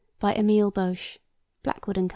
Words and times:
By 0.19 0.33
Emile 0.33 0.71
Bauche. 0.71 1.19
(Blackwood 1.61 1.95
and 1.95 2.09
Co.) 2.09 2.09